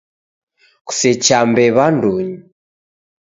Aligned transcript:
Kusechambe 0.87 1.63
w'andunyi! 1.75 2.35